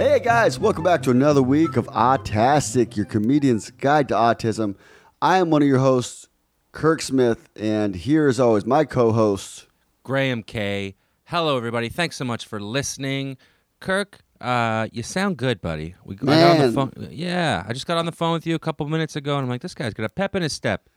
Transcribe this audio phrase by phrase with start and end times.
[0.00, 4.76] Hey guys, welcome back to another week of Autastic, your comedian's guide to autism.
[5.20, 6.26] I am one of your hosts,
[6.72, 9.66] Kirk Smith, and here as always, my co-host.
[10.02, 10.94] Graham K.
[11.24, 11.90] Hello, everybody.
[11.90, 13.36] Thanks so much for listening.
[13.80, 15.94] Kirk, uh, you sound good, buddy.
[16.02, 16.66] We I got on Man.
[16.66, 17.08] the phone.
[17.10, 19.50] Yeah, I just got on the phone with you a couple minutes ago, and I'm
[19.50, 20.88] like, this guy's got a pep in his step.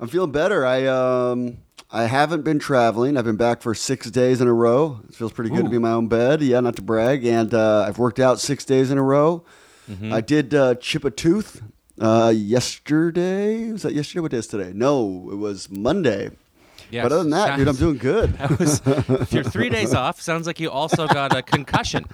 [0.00, 0.64] I'm feeling better.
[0.64, 1.58] I um
[1.94, 3.18] I haven't been traveling.
[3.18, 5.00] I've been back for six days in a row.
[5.06, 6.40] It feels pretty good to be in my own bed.
[6.40, 7.22] Yeah, not to brag.
[7.26, 9.44] And uh, I've worked out six days in a row.
[9.90, 10.10] Mm-hmm.
[10.10, 11.60] I did uh, chip a tooth
[12.00, 13.70] uh, yesterday.
[13.70, 14.20] Was that yesterday?
[14.20, 14.72] What day is today?
[14.74, 16.30] No, it was Monday.
[16.90, 17.04] Yes.
[17.04, 18.34] But other than that, dude, I'm doing good.
[18.38, 22.06] That was, if you're three days off, sounds like you also got a concussion.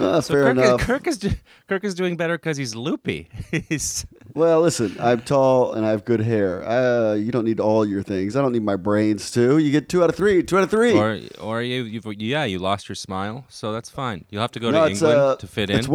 [0.00, 0.80] Uh, So fair Kirk, enough.
[0.80, 1.36] Is, Kirk is
[1.68, 3.28] Kirk is doing better because he's loopy.
[3.68, 6.66] he's Well, listen, I'm tall and I have good hair.
[6.66, 8.36] Uh, you don't need all your things.
[8.36, 9.58] I don't need my brains too.
[9.58, 10.42] You get two out of three.
[10.42, 10.96] Two out of three.
[10.96, 14.24] or or you you've, yeah you lost your smile, so that's fine.
[14.30, 15.84] You'll have to go No, to England uh, to fit in.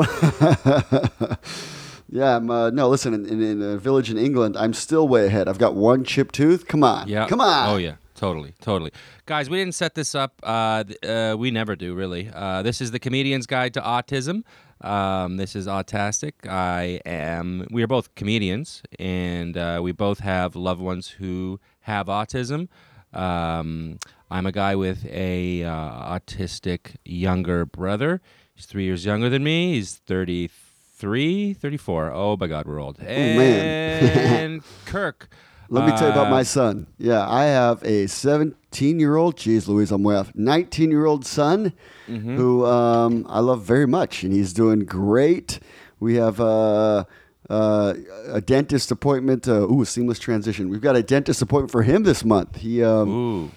[2.09, 2.49] yeah, I'm.
[2.49, 3.13] Uh, no, listen.
[3.13, 5.47] In, in, in a village in England, I'm still way ahead.
[5.47, 6.67] I've got one chipped tooth.
[6.67, 7.07] Come on.
[7.07, 7.27] Yeah.
[7.27, 7.69] Come on.
[7.69, 7.95] Oh yeah.
[8.15, 8.91] Totally, totally.
[9.25, 10.39] Guys, we didn't set this up.
[10.41, 12.29] Uh, uh, we never do, really.
[12.33, 14.43] Uh, this is the Comedian's Guide to Autism.
[14.81, 16.33] Um, this is Autastic.
[16.49, 17.67] I am.
[17.71, 22.69] We are both comedians, and uh, we both have loved ones who have autism.
[23.13, 23.99] Um,
[24.31, 28.21] I'm a guy with a uh, autistic younger brother.
[28.53, 29.73] He's three years younger than me.
[29.73, 32.11] He's 33, 34.
[32.13, 32.99] Oh my God, we're old.
[32.99, 33.85] man.
[34.45, 35.29] And Kirk.
[35.69, 36.87] Let me tell you about uh, my son.
[36.97, 39.35] Yeah, I have a 17 year old.
[39.37, 40.31] Jeez, Louise, I'm way off.
[40.35, 41.73] 19 year old son
[42.07, 42.35] Mm-hmm.
[42.37, 45.59] who um, I love very much, and he's doing great.
[45.99, 47.05] We have uh,
[47.49, 47.93] uh,
[48.27, 49.47] a dentist appointment.
[49.47, 50.69] Uh, ooh, seamless transition.
[50.69, 52.57] We've got a dentist appointment for him this month.
[52.57, 52.83] He.
[52.83, 53.51] Um,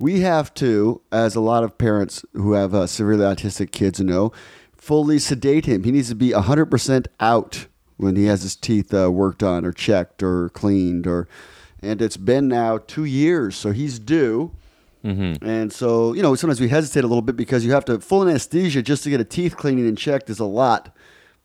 [0.00, 4.32] we have to, as a lot of parents who have uh, severely autistic kids know,
[4.76, 5.84] fully sedate him.
[5.84, 7.66] He needs to be 100% out
[7.98, 11.28] when he has his teeth uh, worked on or checked or cleaned or
[11.82, 14.52] and it's been now 2 years so he's due.
[15.04, 15.44] Mm-hmm.
[15.44, 18.22] And so, you know, sometimes we hesitate a little bit because you have to full
[18.22, 20.94] anesthesia just to get a teeth cleaning and checked is a lot.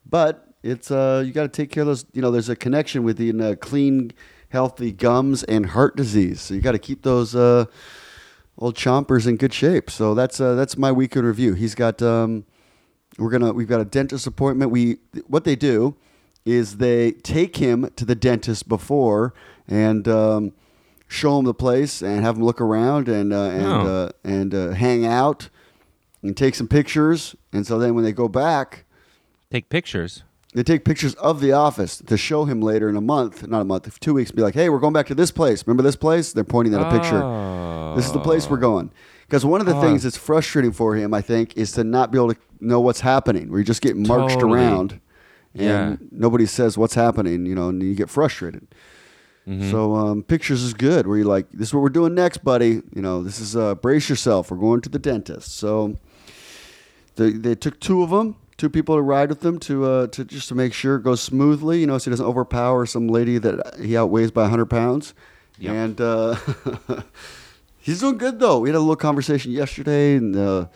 [0.06, 3.02] But it's uh you got to take care of those, you know, there's a connection
[3.02, 4.12] within uh, clean
[4.50, 6.40] healthy gums and heart disease.
[6.40, 7.66] So you got to keep those uh
[8.58, 9.90] old chompers in good shape.
[9.90, 11.54] So that's uh, that's my week in review.
[11.54, 12.44] He's got um,
[13.18, 14.70] we're gonna we've got a dentist appointment.
[14.70, 15.96] We what they do
[16.44, 19.34] is they take him to the dentist before
[19.66, 20.52] and um,
[21.06, 23.86] show him the place and have him look around and uh, and Oh.
[23.86, 25.48] uh, and uh, hang out
[26.22, 27.34] and take some pictures.
[27.52, 28.84] And so then when they go back.
[29.50, 30.22] Take pictures.
[30.54, 33.64] They take pictures of the office to show him later in a month, not a
[33.64, 34.30] month, two weeks.
[34.30, 35.62] Be like, hey, we're going back to this place.
[35.66, 36.32] Remember this place?
[36.32, 37.20] They're pointing at a picture.
[37.96, 38.90] This is the place we're going.
[39.26, 39.80] Because one of the Oh.
[39.82, 43.00] things that's frustrating for him, I think, is to not be able to know what's
[43.00, 43.50] happening.
[43.50, 44.54] Where you just get marched Totally.
[44.54, 45.00] around,
[45.58, 47.46] and nobody says what's happening.
[47.46, 48.66] You know, and you get frustrated.
[49.48, 49.70] Mm-hmm.
[49.70, 51.06] So um, pictures is good.
[51.06, 52.82] Where you're like, this is what we're doing next, buddy.
[52.94, 54.50] You know, this is uh, brace yourself.
[54.50, 55.56] We're going to the dentist.
[55.56, 55.96] So
[57.16, 60.24] they, they took two of them, two people to ride with them to uh, to
[60.24, 61.80] just to make sure it goes smoothly.
[61.80, 65.14] You know, so he doesn't overpower some lady that he outweighs by hundred pounds.
[65.58, 65.74] Yep.
[65.74, 66.36] And uh,
[67.78, 68.60] he's doing good though.
[68.60, 70.66] We had a little conversation yesterday, and uh,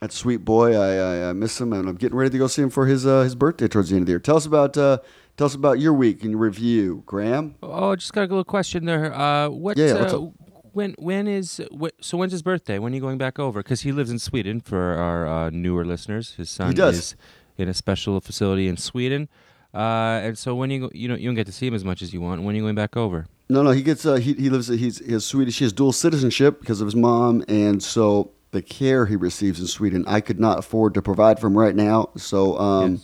[0.00, 2.62] that sweet boy, I, I I miss him, and I'm getting ready to go see
[2.62, 4.18] him for his uh, his birthday towards the end of the year.
[4.18, 4.98] Tell us about uh,
[5.36, 7.54] tell us about your week in review, Graham.
[7.62, 9.14] Oh, I just got a little question there.
[9.14, 9.76] Uh, what?
[9.76, 10.28] Yeah, yeah, uh,
[10.72, 12.18] when when is wh- so?
[12.18, 12.78] When's his birthday?
[12.78, 13.62] When are you going back over?
[13.62, 14.60] Because he lives in Sweden.
[14.60, 17.16] For our uh, newer listeners, his son is
[17.56, 19.28] in a special facility in Sweden.
[19.74, 21.84] Uh, and so when you go, you know you don't get to see him as
[21.84, 22.42] much as you want.
[22.42, 23.26] When are you going back over?
[23.48, 25.92] No, no, he gets uh, he he lives he's he has Swedish he has dual
[25.92, 30.40] citizenship because of his mom, and so the care he receives in Sweden I could
[30.40, 32.10] not afford to provide for him right now.
[32.16, 33.00] So um,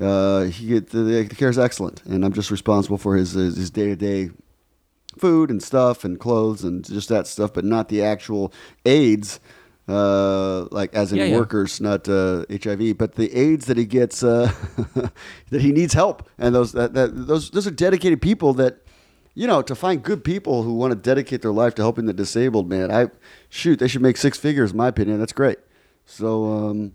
[0.00, 3.86] uh, he the, the care is excellent, and I'm just responsible for his his day
[3.86, 4.30] to day
[5.18, 8.52] food and stuff and clothes and just that stuff, but not the actual
[8.84, 9.40] aids.
[9.86, 11.36] Uh, like as in Yeah, yeah.
[11.36, 14.50] workers, not uh, HIV, but the aids that he gets, uh,
[15.50, 18.78] that he needs help, and those that, that those those are dedicated people that
[19.34, 22.12] you know, to find good people who want to dedicate their life to helping the
[22.12, 23.08] disabled, man, I
[23.48, 25.18] shoot, they should make six figures, in my opinion.
[25.18, 25.58] That's great.
[26.06, 26.92] So, um,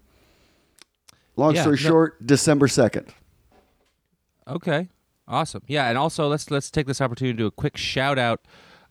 [1.36, 3.08] long Yeah, story no- short, December second.
[4.48, 4.90] Okay,
[5.28, 5.62] awesome.
[5.68, 8.42] Yeah, and also let's let's take this opportunity to do a quick shout out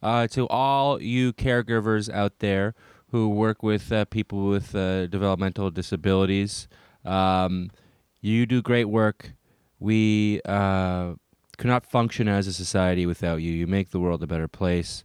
[0.03, 2.75] uh, to all you caregivers out there
[3.11, 6.69] who work with uh, people with uh, developmental disabilities.
[7.05, 7.71] Um,
[8.21, 9.33] you do great work.
[9.81, 10.41] We
[11.59, 13.53] uh, could not function as a society without you.
[13.53, 15.05] You make the world a better place,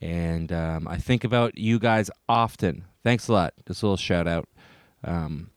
[0.00, 2.84] and um, I think about you guys often.
[3.04, 3.54] Thanks a lot.
[3.66, 4.48] Just a little shout out.
[5.04, 5.50] Um,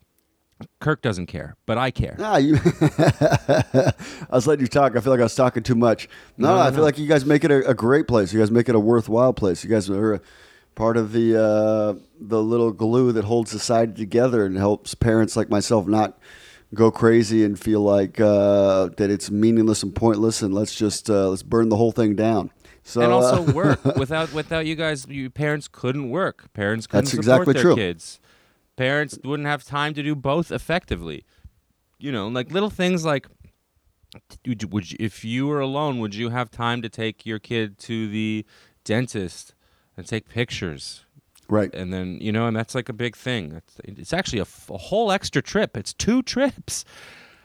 [0.80, 2.16] Kirk doesn't care, but I care.
[2.18, 2.56] Nah, you.
[2.64, 3.94] I
[4.32, 4.96] was letting you talk.
[4.96, 6.08] I feel like I was talking too much.
[6.38, 6.84] No, No, no, I feel no.
[6.84, 8.32] like you guys make it a, a great place.
[8.34, 9.64] You guys make it a worthwhile place.
[9.64, 10.22] You guys are
[10.76, 15.50] part of the uh, the little glue that holds society together and helps parents like
[15.50, 16.18] myself not
[16.76, 20.42] go crazy and feel like uh, that it's meaningless and pointless.
[20.42, 22.52] And let's just uh, let's burn the whole thing down.
[22.84, 25.08] So and uh, also work without without you guys.
[25.08, 26.54] You parents couldn't work.
[26.54, 27.76] Parents couldn't That's support exactly their true.
[27.76, 28.20] kids.
[28.76, 31.26] Parents wouldn't have time to do both effectively.
[31.98, 33.28] You know, like little things like.
[34.46, 38.08] Would you, if you were alone, would you have time to take your kid to
[38.08, 38.46] the
[38.86, 39.54] dentist
[39.98, 41.05] and take pictures?
[41.48, 41.74] Right.
[41.74, 43.54] and then you know, and that's like a big thing.
[43.54, 45.78] It's, it's actually a, f- a whole extra trip.
[45.78, 46.86] It's two trips.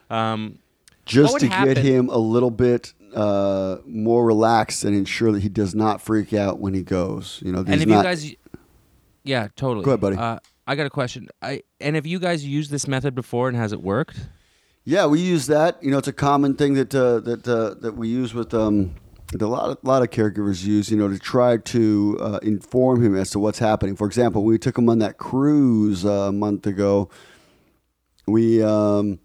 [0.08, 0.58] Um,
[1.06, 5.75] just to get him a little bit uh, more relaxed and ensure that he does
[5.75, 7.41] not freak out when he goes.
[7.44, 8.35] You know, and if not, you guys,
[9.25, 9.85] yeah, totally.
[9.85, 10.17] Go ahead, buddy.
[10.17, 11.29] Uh, I got a question.
[11.43, 14.29] I and have you guys used this method before and has it worked?
[14.85, 15.82] Yeah, we use that.
[15.82, 18.94] You know, it's a common thing that uh, that uh, that we use with um,
[19.32, 20.91] that a lot of, lot of caregivers use.
[20.91, 23.97] You know, to try to uh, inform him as to what's happening.
[23.97, 27.09] For example, when we took him on that cruise uh, a month ago.
[28.27, 29.19] We um,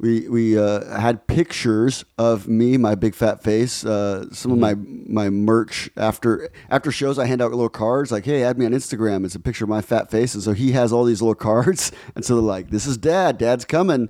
[0.00, 4.74] we we uh, had pictures of me, my big fat face, uh, some of my
[4.74, 7.18] my merch after after shows.
[7.18, 9.68] I hand out little cards like, "Hey, add me on Instagram." It's a picture of
[9.68, 12.70] my fat face, and so he has all these little cards, and so they're like,
[12.70, 13.36] "This is Dad.
[13.36, 14.08] Dad's coming,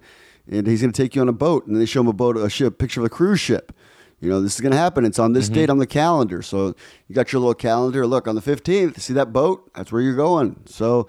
[0.49, 2.37] and he's going to take you on a boat." And they show him a boat,
[2.37, 3.73] a ship, picture of a cruise ship.
[4.21, 5.05] You know, this is going to happen.
[5.07, 6.43] It's on this date on the calendar.
[6.43, 6.75] So
[7.09, 8.07] you got your little calendar.
[8.07, 9.01] Look on the fifteenth.
[9.01, 9.71] See that boat?
[9.75, 10.57] That's where you're going.
[10.67, 11.09] So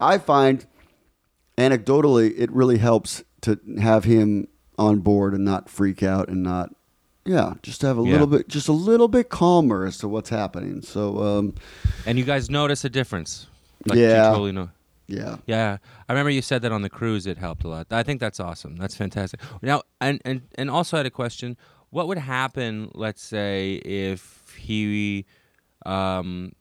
[0.00, 0.66] I find
[1.56, 6.74] anecdotally, it really helps to have him on board and not freak out and not,
[7.24, 8.12] yeah, just have a Yeah.
[8.12, 10.82] little bit, just a little bit calmer as to what's happening.
[10.82, 11.54] So, um,
[12.06, 13.46] And you guys notice a difference?
[13.86, 14.26] Like, Yeah.
[14.28, 14.70] You totally know.
[15.08, 15.78] yeah, Yeah,
[16.08, 17.26] I remember you said that on the cruise.
[17.26, 17.86] It helped a lot.
[17.90, 18.76] I think that's awesome.
[18.76, 19.40] That's fantastic.
[19.62, 21.56] Now, and and and also I had a question.
[21.90, 25.24] What would happen, let's say, if he
[25.86, 26.52] um,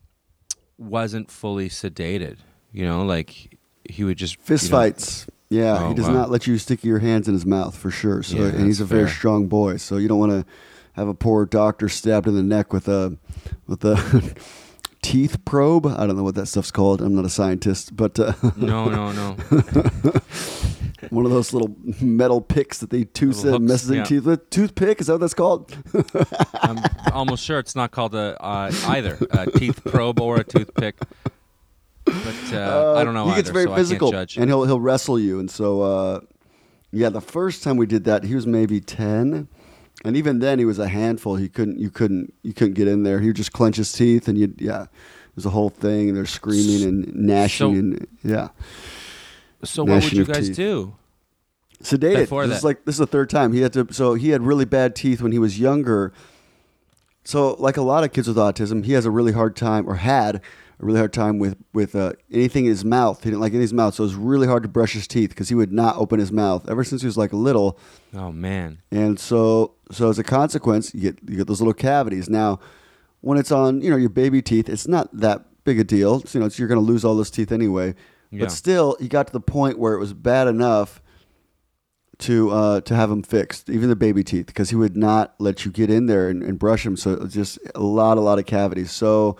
[0.77, 2.37] wasn't fully sedated?
[2.71, 3.57] You know, like
[3.89, 5.27] he would just fist you know- fights.
[5.49, 6.13] Yeah, Oh, he does wow.
[6.13, 8.21] not let you stick your hands in his mouth for sure.
[8.21, 9.13] So, Yeah, and he's a very fair.
[9.15, 9.77] strong boy.
[9.77, 10.45] So you don't want to
[10.91, 13.17] have a poor doctor stabbed in the neck with a
[13.65, 13.95] with a
[15.01, 15.85] teeth probe.
[15.85, 17.01] I don't know what that stuff's called.
[17.01, 19.31] I'm not a scientist, but uh, No, no, no.
[21.09, 24.03] one of those little metal picks that they tooth uh, messes in yeah.
[24.03, 24.49] teeth with.
[24.49, 25.75] Toothpick is that what that's called?
[26.61, 26.79] I'm
[27.13, 30.95] almost sure it's not called a uh, either a teeth probe or a toothpick.
[32.05, 34.37] But uh, I don't know He either, gets very so physical, I can't judge.
[34.41, 35.39] and he'll he'll wrestle you.
[35.39, 36.19] And so, uh,
[36.91, 39.49] yeah, the first time we did that, he was maybe ten,
[40.05, 41.35] and even then, he was a handful.
[41.35, 43.19] He couldn't, you couldn't, you couldn't get in there.
[43.19, 44.89] He would just clench his teeth, and you, yeah, it
[45.35, 46.09] was a whole thing.
[46.09, 48.49] And they're screaming and gnashing, So- and yeah,
[49.63, 50.55] so what would you guys teeth.
[50.57, 50.93] do?
[51.83, 52.15] sedated.
[52.21, 53.87] Before this is like this is the third time he had to.
[53.91, 56.11] So he had really bad teeth when he was younger.
[57.23, 59.95] So like a lot of kids with autism, he has a really hard time, or
[59.95, 60.41] had
[60.79, 63.23] a really hard time with with uh, anything in his mouth.
[63.23, 65.29] He didn't like in his mouth, so it was really hard to brush his teeth
[65.29, 67.79] because he would not open his mouth ever since he was like little.
[68.13, 68.79] Oh man.
[68.91, 72.29] And so so as a consequence, you get you get those little cavities.
[72.29, 72.59] Now,
[73.21, 76.21] when it's on you know your baby teeth, it's not that big a deal.
[76.21, 77.93] So, you know, it's, you're going to lose all those teeth anyway.
[78.31, 78.41] Yeah.
[78.41, 81.01] But still, he got to the point where it was bad enough
[82.19, 85.65] to uh, to have him fixed, even the baby teeth, because he would not let
[85.65, 86.97] you get in there and, and brush him.
[86.97, 88.91] So just a lot, a lot of cavities.
[88.91, 89.37] So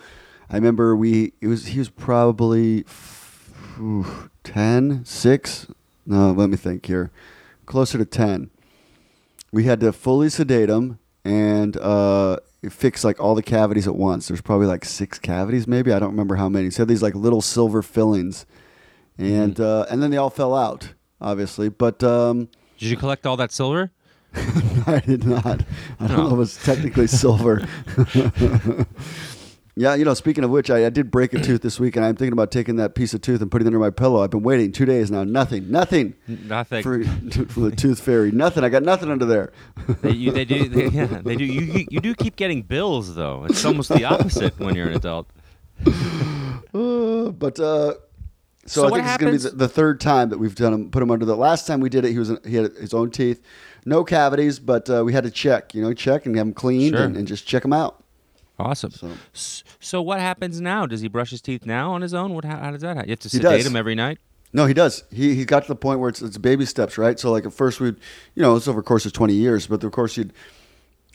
[0.50, 2.84] I remember we it was he was probably
[3.78, 5.66] ooh, 10, 6.
[6.06, 7.10] No, let me think here.
[7.66, 8.50] Closer to 10.
[9.52, 12.38] We had to fully sedate him and uh,
[12.70, 14.28] fix like all the cavities at once.
[14.28, 15.92] There's probably like six cavities, maybe.
[15.92, 16.70] I don't remember how many.
[16.70, 18.46] So he had these like little silver fillings,
[19.18, 19.62] and Mm-hmm.
[19.62, 21.68] uh, and then they all fell out, obviously.
[21.68, 23.90] But um, Did you collect all that silver?
[24.86, 25.62] I did not.
[26.00, 26.28] I don't No.
[26.30, 27.66] know if it's technically silver.
[29.80, 32.04] yeah, you know, speaking of which, I, I did break a tooth this week, and
[32.04, 34.22] I'm thinking about taking that piece of tooth and putting it under my pillow.
[34.22, 35.24] I've been waiting two days now.
[35.24, 36.82] Nothing, nothing Nothing.
[36.82, 37.02] for,
[37.48, 38.30] for the tooth fairy.
[38.32, 38.64] Nothing.
[38.64, 39.52] I got nothing under there.
[40.02, 40.68] they, you, they do.
[40.68, 41.44] They, yeah, they do.
[41.44, 43.44] You, you you do keep getting bills though.
[43.44, 45.28] It's almost the opposite when you're an adult.
[45.86, 47.94] Uh, but uh,
[48.66, 50.54] so, So I what think it's going to be the, the third time that we've
[50.54, 51.36] done him, put him under the.
[51.36, 53.40] Last time we did it, he was he had his own teeth,
[53.86, 56.94] no cavities, but uh, we had to check, you know, check and have him cleaned
[56.94, 57.04] Sure.
[57.04, 58.04] and, and just check him out.
[58.58, 58.90] Awesome.
[58.90, 59.12] So-
[59.80, 60.84] So, what happens now?
[60.86, 62.34] Does he brush his teeth now on his own?
[62.34, 62.44] What?
[62.44, 62.96] How, how does that?
[62.96, 63.08] happen?
[63.08, 64.18] You have to sedate him every night.
[64.52, 65.04] No, he does.
[65.12, 67.18] He he got to the point where it's it's baby steps, right?
[67.20, 67.96] So like at first we'd,
[68.34, 70.32] you know, it's over a course of twenty years, but of course you'd.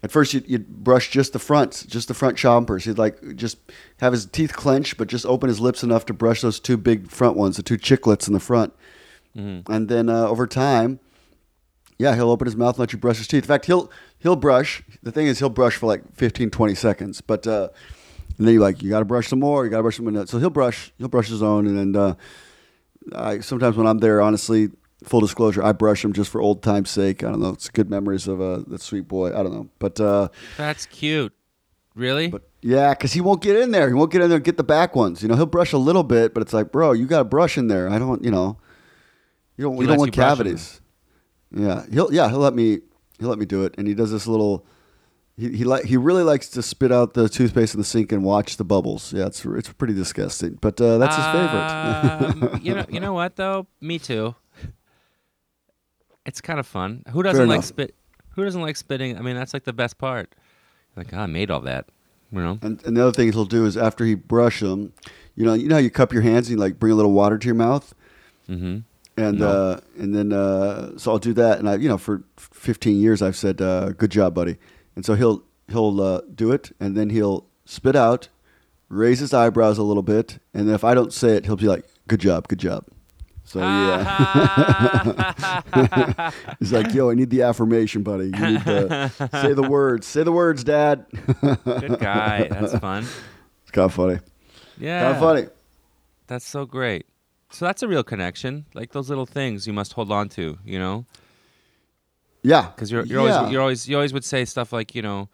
[0.03, 2.83] At first, you'd, you'd brush just the fronts, just the front chompers.
[2.83, 3.57] He'd like just
[4.01, 7.09] have his teeth clenched, but just open his lips enough to brush those two big
[7.09, 8.73] front ones, the two chiclets in the front.
[9.37, 9.63] Mhm.
[9.69, 10.99] and then uh, over time,
[11.97, 13.43] yeah, he'll open his mouth and let you brush his teeth.
[13.43, 14.83] In fact, he'll he'll brush.
[15.01, 17.69] The thing is, he'll brush for like 15, 20 seconds, but uh,
[18.37, 19.63] and then you're like, you got to brush some more.
[19.63, 20.25] You got to brush some more.
[20.25, 20.91] So he'll brush.
[20.97, 22.15] He'll brush his own, and then uh,
[23.13, 24.69] I sometimes when I'm there, honestly,
[25.03, 27.23] full disclosure, I brush him just for old time's sake.
[27.23, 27.49] I don't know.
[27.49, 29.29] It's good memories of uh, that sweet boy.
[29.29, 29.99] I don't know, but.
[29.99, 31.33] Uh, That's cute.
[31.95, 32.27] Really?
[32.27, 33.87] but yeah, because he won't get in there.
[33.87, 35.21] He won't get in there and get the back ones.
[35.21, 37.55] You know, he'll brush a little bit, but it's like, bro, you got to brush
[37.55, 37.87] in there.
[37.87, 38.57] I don't, you know,
[39.57, 40.81] you don't, He you don't want you cavities.
[41.53, 42.79] Yeah, he'll yeah he'll let me
[43.19, 44.65] he'll let me do it, and he does this little.
[45.37, 48.23] He he like he really likes to spit out the toothpaste in the sink and
[48.23, 49.13] watch the bubbles.
[49.13, 52.53] Yeah, it's it's pretty disgusting, but uh, that's his favorite.
[52.53, 53.67] Um, you know, you know what though?
[53.81, 54.35] Me too.
[56.25, 57.03] It's kind of fun.
[57.09, 57.65] Who doesn't Fair like enough.
[57.65, 57.95] spit?
[58.35, 59.17] Who doesn't like spitting?
[59.17, 60.33] I mean, that's like the best part.
[60.95, 61.85] Like, oh, I made all that.
[62.31, 62.59] You know?
[62.61, 64.93] And, and the other thing he'll do is after he brush them,
[65.35, 67.11] you know, you know how you cup your hands and you like bring a little
[67.11, 67.93] water to your mouth.
[68.49, 68.79] Mm-hmm.
[69.17, 69.47] And No.
[69.47, 73.21] uh, and then uh, so I'll do that, and I you know for 15 years
[73.21, 74.57] I've said uh, good job, buddy,
[74.95, 78.29] and so he'll he'll uh, do it, and then he'll spit out,
[78.89, 81.67] raise his eyebrows a little bit, and then if I don't say it, he'll be
[81.67, 82.85] like good job, good job.
[83.45, 84.01] So yeah,
[86.59, 88.25] he's like, yo, I need the affirmation, buddy.
[88.25, 91.05] You need to say the words, say the words, Dad.
[91.41, 92.47] Good guy.
[92.49, 93.05] That's fun.
[93.63, 94.19] It's kind of funny.
[94.77, 95.03] Yeah.
[95.03, 95.47] Kind of funny.
[96.27, 97.05] That's so great.
[97.53, 98.65] So that's a real connection.
[98.73, 100.57] Like those little things you must hold on to.
[100.65, 101.05] You know?
[102.41, 103.37] Yeah, because you're you're Yeah.
[103.37, 105.29] always you're always you always would say stuff like you know,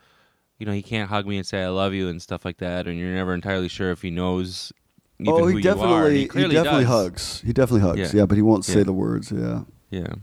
[0.58, 2.88] you know he can't hug me and say I love you and stuff like that,
[2.88, 4.74] and you're never entirely sure if he knows.
[5.22, 5.76] Even oh, who he you are.
[5.76, 6.86] definitely he definitely does.
[6.88, 7.42] hugs.
[7.42, 8.14] He definitely hugs.
[8.14, 8.22] Yeah.
[8.22, 9.32] Yeah, but he won't say the words.
[9.32, 9.64] Yeah.
[9.90, 10.14] Yeah.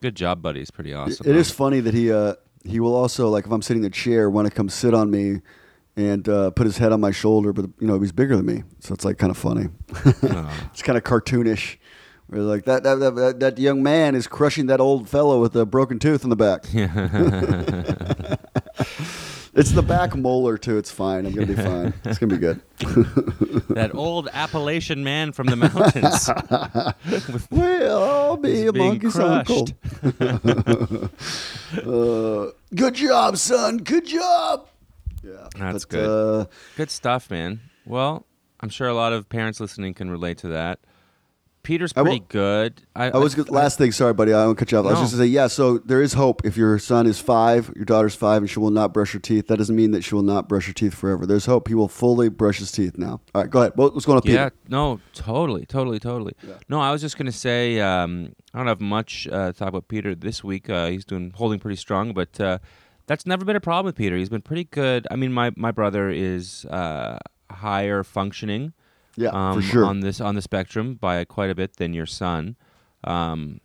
[0.00, 0.60] Good job, buddy.
[0.60, 1.26] It's pretty awesome.
[1.26, 1.38] It though.
[1.38, 4.28] is funny that he uh, he will also like if I'm sitting in a chair
[4.28, 5.40] want to come sit on me
[5.96, 8.62] and uh, put his head on my shoulder, but you know he's bigger than me,
[8.80, 9.68] so it's like kind of funny.
[10.72, 11.76] It's kind of cartoonish.
[12.28, 15.66] We're like that that, that that young man is crushing that old fellow with a
[15.66, 16.64] broken tooth in the back.
[19.52, 20.78] It's the back molar too.
[20.78, 21.26] It's fine.
[21.26, 21.92] I'm gonna be fine.
[22.04, 22.60] It's gonna be good.
[23.70, 26.30] that old Appalachian man from the mountains.
[27.50, 29.68] Well, I'll be a monkey's uncle.
[31.76, 33.78] uh, good job, son.
[33.78, 34.68] Good job.
[35.22, 36.40] Yeah, That's but, good.
[36.40, 36.46] Uh,
[36.76, 37.60] Good stuff, man.
[37.86, 38.26] Well,
[38.60, 40.80] I'm sure a lot of parents listening can relate to that.
[41.62, 42.80] Peter's I will- pretty good.
[42.96, 43.92] I, I was I- last thing.
[43.92, 44.32] Sorry, buddy.
[44.32, 44.86] I won't cut you off.
[44.86, 45.46] I was just gonna say, yeah.
[45.46, 46.42] So there is hope.
[46.46, 49.48] If your son is five, your daughter's five, and she will not brush her teeth,
[49.48, 51.26] that doesn't mean that she will not brush her teeth forever.
[51.26, 51.68] There's hope.
[51.68, 53.20] He will fully brush his teeth now.
[53.34, 53.72] All right, go ahead.
[53.74, 54.34] What- What's going on, Peter?
[54.36, 56.32] Yeah, no, totally, totally, totally.
[56.42, 56.54] Yeah.
[56.70, 59.86] No, I was just gonna say um, I don't have much uh, to talk about
[59.88, 60.70] Peter this week.
[60.70, 62.56] Uh, he's doing holding pretty strong, but uh,
[63.10, 64.16] that's never been a problem with Peter.
[64.16, 65.04] He's been pretty good.
[65.10, 67.18] I mean, my my brother is uh,
[67.50, 68.72] higher functioning
[69.16, 69.84] Yeah, um, for sure.
[69.84, 72.54] on this on the spectrum by quite a bit than your son.
[73.02, 73.60] Um,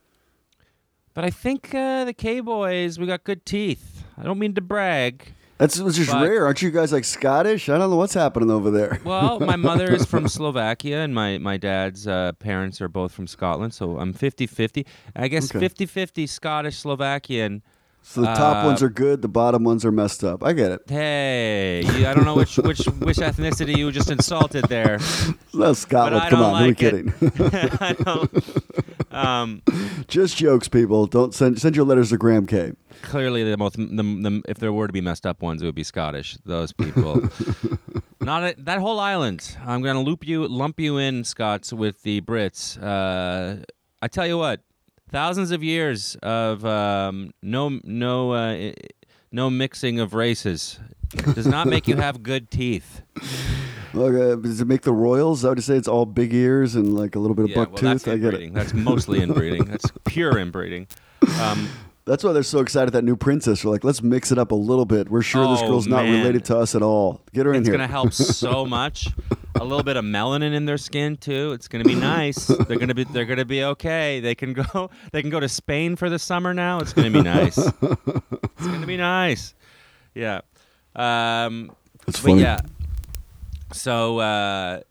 [1.13, 4.03] but I think uh, the K boys we got good teeth.
[4.17, 5.33] I don't mean to brag.
[5.59, 6.45] That's it's just but- rare.
[6.45, 7.69] Aren't you guys like Scottish?
[7.69, 8.99] I don't know what's happening over there.
[9.05, 13.25] Well, my mother is from Slovakia, and my, my dad's uh, parents are both from
[13.27, 14.85] Scotland, so I'm 50 50.
[15.15, 15.59] I guess Okay.
[15.59, 17.61] 50 50 Scottish Slovakian.
[18.07, 20.43] So the top Uh, ones are good, the bottom ones are messed up.
[20.43, 20.81] I get it.
[20.88, 25.00] Hey, you, I don't know which, which which ethnicity you just insulted there.
[25.55, 26.29] No, Scotland.
[26.29, 27.13] Come on, who are we kidding?
[29.12, 29.62] Um,
[30.09, 31.07] just jokes, people.
[31.07, 32.74] Don't send send your letters to Graham K.
[33.01, 35.74] clearly, the most the, the, if there were to be messed up ones, it would
[35.75, 36.38] be Scottish.
[36.45, 37.21] Those people.
[38.19, 39.55] Not a, that whole island.
[39.65, 42.77] I'm gonna loop you, lump you in, Scots, with the Brits.
[42.81, 43.63] Uh,
[44.01, 44.62] I tell you what,
[45.12, 48.71] thousands of years of um, no no uh,
[49.31, 50.79] no mixing of races
[51.33, 53.01] does not make you have good teeth.
[53.97, 55.45] Okay, does it make the Royals?
[55.45, 57.69] I would say it's all big ears and like a little bit of Yeah, buck
[57.69, 58.03] well, tooth.
[58.03, 58.53] that's I get it.
[58.53, 59.63] That's mostly inbreeding.
[59.63, 60.88] That's pure inbreeding.
[61.39, 61.69] Um,
[62.05, 63.63] That's why they're so excited that new princess.
[63.63, 65.09] They're like, let's mix it up a little bit.
[65.09, 66.19] We're sure this Oh, girl's not man.
[66.19, 67.21] related to us at all.
[67.33, 67.75] Get her in it's here.
[67.75, 69.07] gonna help so much.
[69.55, 71.53] A little bit of melanin in their skin too.
[71.53, 72.45] It's gonna be nice.
[72.45, 74.19] They're gonna be they're gonna be okay.
[74.19, 76.79] They can go they can go to Spain for the summer now.
[76.79, 77.57] It's gonna be nice.
[77.57, 77.74] it's
[78.67, 79.55] gonna be nice.
[80.13, 80.41] Yeah.
[80.95, 81.71] Um,
[82.05, 82.41] That's but funny.
[82.41, 82.59] yeah.
[83.74, 84.81] So uh,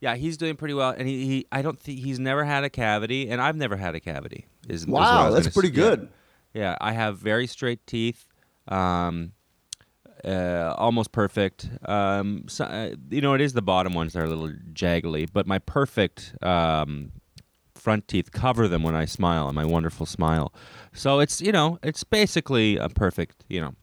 [0.00, 2.70] yeah, he's doing pretty well, and he, he I don't think he's never had a
[2.70, 4.46] cavity, and I've never had a cavity.
[4.68, 5.88] Is, is what I Wow, was that's gonna pretty yeah.
[5.96, 6.08] good.
[6.54, 8.28] Yeah, I have very straight teeth,
[8.68, 9.32] um,
[10.24, 11.68] uh, almost perfect.
[11.84, 15.28] Um, so, uh, you know, it is the bottom ones that are a little jaggly,
[15.32, 17.12] but my perfect um,
[17.74, 20.52] front teeth cover them when I smile, and my wonderful smile.
[20.92, 23.44] So it's you know, it's basically a perfect.
[23.48, 23.74] You know,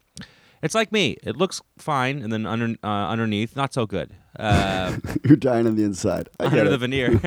[0.61, 1.17] it's like me.
[1.23, 4.15] It looks fine, and then under uh, underneath, not so good.
[4.37, 6.29] Uh, You're dying on the inside.
[6.39, 7.15] I under the veneer.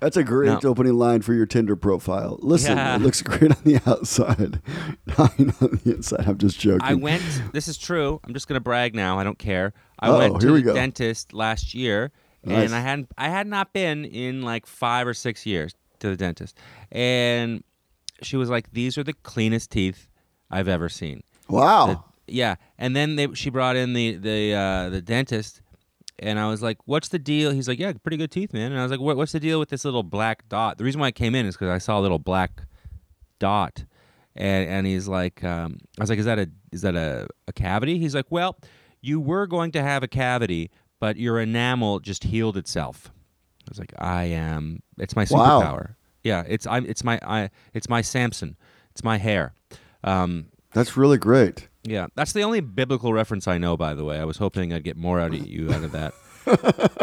[0.00, 0.70] That's a great No.
[0.70, 2.38] opening line for your Tinder profile.
[2.40, 2.96] Listen, Yeah.
[2.96, 4.60] it looks great on the outside,
[5.06, 6.26] dying on the inside.
[6.26, 6.80] I'm just joking.
[6.82, 7.22] I went.
[7.52, 8.20] This is true.
[8.24, 9.18] I'm just gonna brag now.
[9.18, 9.72] I don't care.
[9.98, 10.74] I Uh-oh, went to we the go.
[10.74, 12.10] dentist last year,
[12.44, 12.66] Nice.
[12.66, 13.08] and I hadn't.
[13.18, 16.56] I had not been in like five or six years to the dentist,
[16.90, 17.62] and
[18.22, 20.08] she was like, "These are the cleanest teeth
[20.50, 21.86] I've ever seen." wow.
[21.86, 25.60] The- yeah, and then they, she brought in the the uh, the dentist,
[26.18, 28.80] and I was like, "What's the deal?" He's like, "Yeah, pretty good teeth, man." And
[28.80, 31.08] I was like, what, "What's the deal with this little black dot?" The reason why
[31.08, 32.62] I came in is because I saw a little black
[33.38, 33.84] dot,
[34.36, 37.52] and and he's like, um, "I was like, is that a is that a, a
[37.52, 38.56] cavity?" He's like, "Well,
[39.00, 43.10] you were going to have a cavity, but your enamel just healed itself."
[43.66, 44.82] I was like, "I am.
[44.98, 45.60] It's my Wow.
[45.62, 45.94] superpower.
[46.22, 46.84] Yeah, it's I'm.
[46.86, 47.50] It's my I.
[47.72, 48.56] It's my Samson.
[48.92, 49.54] It's my hair."
[50.04, 51.68] Um, That's really great.
[51.82, 53.76] Yeah, that's the only biblical reference I know.
[53.76, 56.14] By the way, I was hoping I'd get more out of you out of that.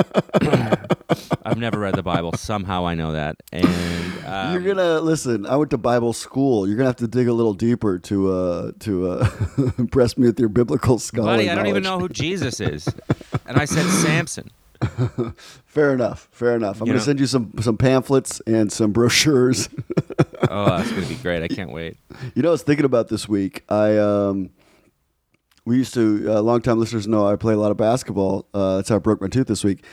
[1.46, 2.34] I've never read the Bible.
[2.34, 3.66] Somehow I know that, and
[4.26, 5.46] um, You're gonna listen.
[5.46, 6.68] I went to Bible school.
[6.68, 9.30] You're gonna have to dig a little deeper to uh, to uh,
[9.78, 12.88] impress me with your biblical scholarly buddy, I don't even know who Jesus is,
[13.48, 14.50] and I said Samson.
[15.66, 16.28] Fair enough.
[16.32, 16.82] Fair enough.
[16.82, 19.70] I'm You gonna know- send you some some pamphlets and some brochures.
[20.50, 21.42] Oh, that's gonna be great!
[21.44, 21.98] I can't wait.
[22.36, 23.64] You know, I was thinking about this week.
[23.70, 24.50] I um,
[25.68, 28.48] we used to uh, longtime listeners know I play a lot of basketball.
[28.54, 29.84] Uh, that's how I broke my tooth this week.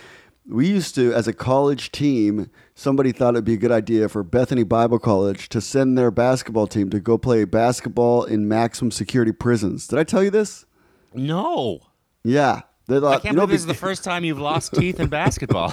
[0.47, 4.23] We used to, as a college team, somebody thought it'd be a good idea for
[4.23, 9.33] Bethany Bible College to send their basketball team to go play basketball in maximum security
[9.33, 9.89] prisons.
[9.89, 10.65] Did I tell you this?
[11.13, 11.81] No,
[12.23, 15.01] Yeah, they I can't you know, believe this is the first time you've lost teeth
[15.01, 15.73] in basketball.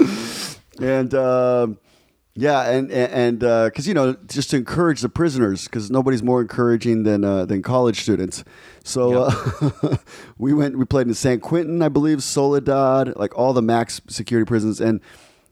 [0.82, 1.78] and um,
[2.36, 7.04] yeah, and and because you know just to encourage the prisoners because nobody's more encouraging
[7.04, 8.42] than uh, than college students.
[8.82, 9.96] So uh,
[10.38, 14.46] we went, we played in San Quentin, I believe, Soledad, like all the max security
[14.46, 14.80] prisons.
[14.80, 15.00] And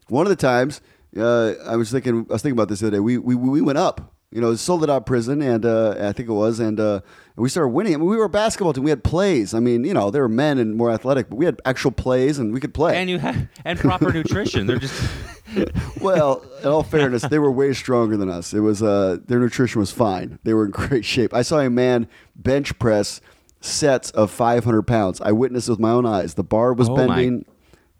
[0.09, 0.81] one of the times,
[1.17, 3.01] uh, I was thinking, I was thinking about this the other day.
[3.01, 4.13] We we we went up.
[4.31, 7.01] You know, Soledad prison, and uh, I think it was, and uh,
[7.35, 7.93] we started winning.
[7.95, 8.83] I mean, we were a basketball team.
[8.83, 9.53] We had plays.
[9.53, 12.37] I mean, you know, there were men and more athletic, but we had actual plays,
[12.39, 12.95] and we could play.
[12.97, 14.67] and you had and proper nutrition.
[14.67, 15.09] They're just
[16.01, 18.53] well, in all fairness, they were way stronger than us.
[18.53, 20.39] It was uh, their nutrition was fine.
[20.43, 21.33] They were in great shape.
[21.33, 23.21] I saw a man bench press
[23.61, 25.21] sets of 500 pounds.
[25.21, 26.33] I witnessed with my own eyes.
[26.33, 27.45] The bar was Oh my bending.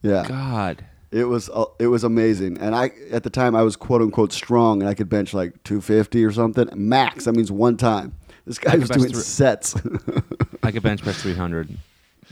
[0.02, 0.86] Yeah, God.
[1.12, 2.58] it was uh, it was amazing.
[2.60, 5.64] And I at the time I was quote unquote strong, and I could bench like
[5.64, 7.26] 250 or something max.
[7.26, 8.16] That means one time.
[8.46, 9.76] This guy was doing sets.
[10.64, 11.70] I could bench press 300.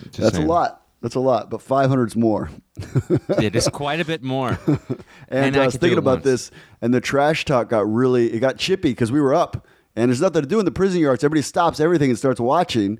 [0.04, 0.48] Just That's saying.
[0.48, 0.78] a lot.
[1.02, 2.50] That's a lot, but 500's more.
[3.40, 4.60] It is quite a bit more.
[4.68, 4.80] And,
[5.30, 6.24] And uh, I I was thinking about once.
[6.26, 10.10] this, and the trash talk got really it got chippy because we were up, and
[10.10, 11.24] there's nothing to do in the prison yards.
[11.24, 13.00] Everybody stops everything and starts watching.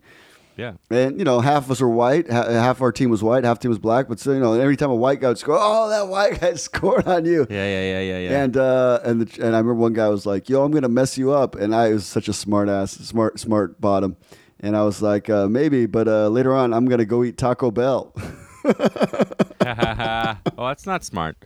[0.62, 0.74] Yeah.
[0.92, 3.58] And you know, half of us were white, ha- half our team was white, half
[3.58, 4.08] team was black.
[4.08, 6.54] But so, you know, every time a white guy would score, oh, that white guy
[6.70, 7.48] scored on you.
[7.50, 8.44] Yeah, yeah, yeah, yeah, yeah.
[8.44, 11.18] And uh, and the, and I remember one guy was like, "Yo, I'm gonna mess
[11.18, 14.18] you up," and I was such a smart ass, smart smart bottom,
[14.60, 17.72] and I was like, uh, "Maybe," but uh, later on, I'm gonna go eat Taco
[17.72, 18.14] Bell.
[18.64, 21.38] well, that's not smart.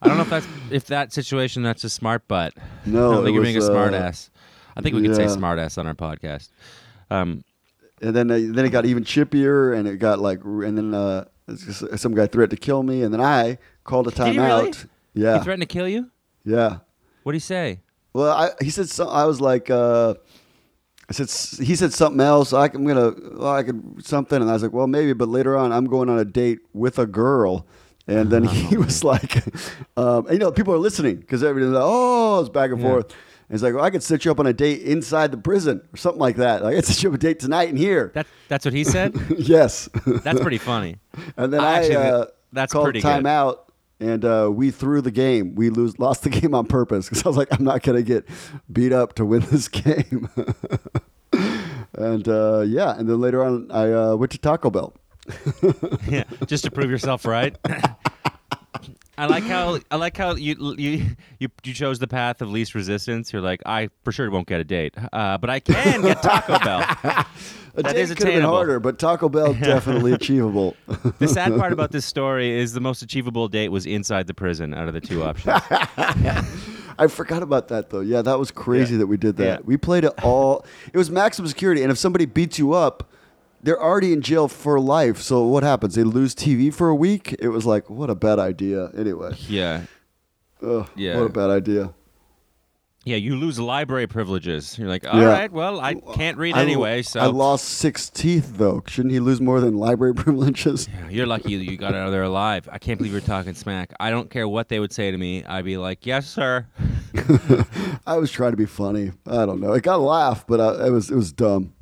[0.00, 2.54] I don't know if that's if that situation that's a smart butt.
[2.84, 4.30] No, I don't think you're being a smart uh, ass.
[4.76, 6.50] I think we could say smart ass on our podcast.
[7.10, 7.42] Um,
[8.02, 11.24] and then uh, then it got even chippier, and it got like, and then uh,
[11.48, 14.58] just- some guy threatened to kill me, and then I called a Did he timeout.
[14.64, 14.72] really?
[15.14, 16.10] Yeah, He threatened to kill you.
[16.44, 16.78] yeah.
[17.22, 17.80] What did he say?
[18.12, 20.14] Well, I, he said some, I was like, uh,
[21.08, 22.52] I said he said something else.
[22.52, 25.56] I, am gonna, well, I could something, and I was like, well, maybe, but later
[25.56, 27.66] on, I'm going on a date with a girl.
[28.08, 29.36] And then he was like,
[29.96, 32.88] um, and, you know, people are listening because everybody's like, oh, it's back and Yeah.
[32.90, 33.14] forth.
[33.48, 35.80] And he's like, well, I could set you up on a date inside the prison
[35.92, 36.64] or something like that.
[36.64, 38.10] Like, I could set you up a date tonight in here.
[38.14, 39.14] That that's what he said.
[39.38, 39.88] yes.
[40.04, 40.98] That's pretty funny.
[41.38, 43.60] And then I I, actually uh, that's called pretty timeout,
[44.00, 45.54] and uh, we threw the game.
[45.54, 48.02] We lose, lost the game on purpose because I was like, I'm not going to
[48.02, 48.28] get
[48.70, 50.28] beat up to win this game.
[51.94, 54.94] and uh, yeah, and then later on, I uh, went to Taco Bell.
[56.06, 57.56] yeah, just to prove yourself right.
[59.18, 61.04] I like how I like how you you
[61.38, 63.32] you you chose the path of least resistance.
[63.32, 66.58] You're like, I for sure won't get a date, uh, but I can get Taco
[66.64, 66.80] Bell.
[66.82, 70.76] A That date is could have been harder, but Taco Bell definitely achievable.
[71.18, 74.74] The sad part about this story is the most achievable date was inside the prison
[74.74, 75.60] out of the two options.
[76.98, 78.00] I forgot about that though.
[78.00, 78.98] Yeah, that was crazy Yeah.
[79.00, 79.44] that we did that.
[79.44, 79.58] Yeah.
[79.64, 80.64] We played it all.
[80.92, 83.10] It was maximum security, and if somebody beats you up,
[83.62, 85.18] they're already in jail for life.
[85.18, 85.94] So what happens?
[85.94, 87.34] They lose TV for a week.
[87.38, 88.90] It was like, what a bad idea.
[88.96, 89.82] Anyway, Yeah,
[90.62, 91.16] Ugh, Yeah.
[91.18, 91.92] what a bad idea.
[93.04, 94.76] Yeah, you lose library privileges.
[94.76, 95.56] You're like, all right, Yeah.
[95.56, 98.82] well, I can't read I- anyway, so I lost six teeth though.
[98.88, 100.88] Shouldn't he lose more than library privileges?
[100.92, 102.68] Yeah, You're lucky that you got out of there alive.
[102.72, 103.92] I can't believe you're talking smack.
[104.00, 105.44] I don't care what they would say to me.
[105.44, 106.66] I'd be like, yes, sir.
[108.06, 109.12] I was trying to be funny.
[109.26, 109.72] I don't know.
[109.72, 111.74] It got a laugh, but I, it was it was dumb.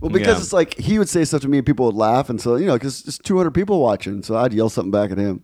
[0.00, 0.42] Well, because Yeah.
[0.42, 2.66] it's like he would say stuff to me and people would laugh, and so you
[2.66, 5.42] know, because it's 200 people watching, so I'd yell something back at him.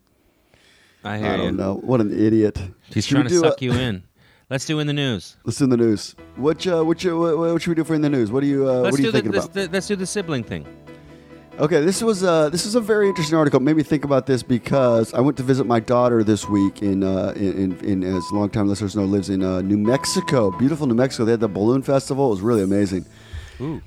[1.04, 1.42] I hear I you.
[1.42, 1.74] don't know.
[1.82, 2.60] What an idiot.
[2.92, 4.04] He's Should trying to do suck a- you in.
[4.50, 5.36] Let's do in the news.
[5.44, 6.14] Let's do the news.
[6.36, 8.30] What uh, what, you, what what should we do for in the news?
[8.30, 9.52] What do you uh, Let's what are you do the, thinking about?
[9.54, 10.66] the let's do the sibling thing.
[11.58, 13.60] Okay, this was uh, this is a very interesting article.
[13.60, 16.82] It made me think about this because I went to visit my daughter this week
[16.82, 20.86] in uh, in, in, in as longtime listeners know lives in uh, New Mexico, beautiful
[20.86, 21.24] New Mexico.
[21.24, 22.26] They had the balloon festival.
[22.26, 23.06] It was really amazing.
[23.60, 23.80] Ooh.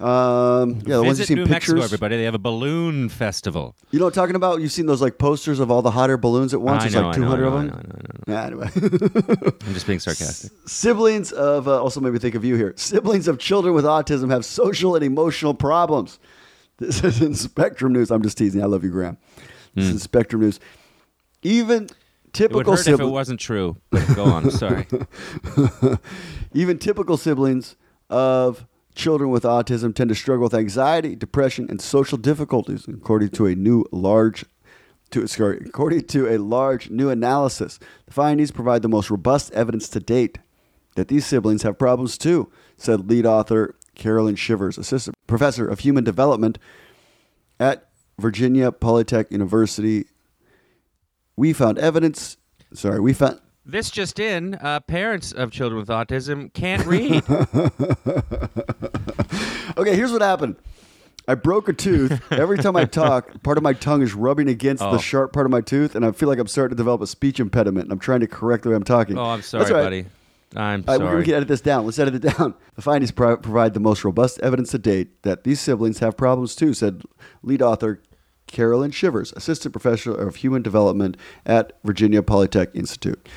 [0.00, 1.74] Um, yeah, the ones Visit you've seen New pictures.
[1.74, 2.16] Mexico, everybody.
[2.16, 3.76] They have a balloon festival.
[3.90, 4.60] You know what I'm talking about?
[4.60, 6.82] You've seen those like posters of all the hot air balloons at once.
[6.82, 7.68] I There's know, like I know, 200 I of know, them.
[7.68, 9.56] I know, I know, Yeah, anyway.
[9.66, 10.50] I'm just being sarcastic.
[10.66, 12.74] Siblings of uh, also made me think of you here.
[12.76, 16.18] Siblings of children with autism have social and emotional problems.
[16.78, 18.10] This is in Spectrum News.
[18.10, 18.60] I'm just teasing.
[18.62, 19.16] I love you, Graham.
[19.76, 20.58] This is in Spectrum News.
[21.42, 21.86] Even
[22.34, 22.42] Hmm.
[22.42, 23.76] It would typical hurt if it wasn't true.
[23.90, 24.50] But go on.
[24.50, 24.88] Sorry.
[26.52, 27.76] even typical siblings
[28.10, 33.46] of children with autism tend to struggle with anxiety, depression, and social difficulties, according to
[33.46, 34.44] a new large.
[35.10, 39.88] To, sorry, according to a large new analysis, the findings provide the most robust evidence
[39.90, 40.38] to date
[40.96, 46.04] that these siblings have problems too, said lead author Carolyn Shivers, assistant professor of human
[46.04, 46.58] development
[47.60, 50.06] at Virginia Polytech University.
[51.36, 52.36] We found evidence.
[52.72, 57.22] Sorry, we found This just in: uh, parents of children with autism can't read.
[59.76, 60.54] Okay, here's what happened.
[61.26, 62.20] I broke a tooth.
[62.30, 64.92] Every time I talk, part of my tongue is rubbing against Oh.
[64.92, 67.08] the sharp part of my tooth, and I feel like I'm starting to develop a
[67.08, 69.18] speech impediment, and I'm trying to correct the way I'm talking.
[69.18, 69.82] oh, I'm sorry, right.
[69.82, 70.06] buddy.
[70.54, 71.16] I'm right, we- sorry.
[71.18, 71.86] we can edit this down.
[71.86, 72.54] Let's edit it down.
[72.76, 76.54] The findings pro- provide the most robust evidence to date that these siblings have problems
[76.54, 77.02] too, said
[77.42, 78.00] lead author
[78.54, 83.28] Carolyn Shivers, assistant professor of human development at Virginia Polytech Institute.